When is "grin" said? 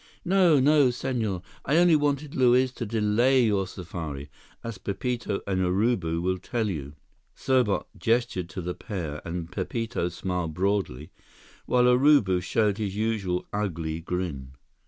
14.01-14.53